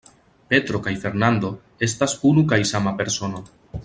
Petro 0.53 0.79
kaj 0.87 0.93
Fernando 1.03 1.51
estas 1.89 2.17
unu 2.31 2.45
kaj 2.55 2.61
sama 2.71 2.95
persono. 3.03 3.45